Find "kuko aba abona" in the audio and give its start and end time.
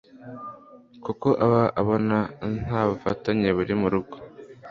1.03-2.17